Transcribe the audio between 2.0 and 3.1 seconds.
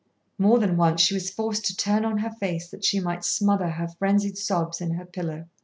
on her face that she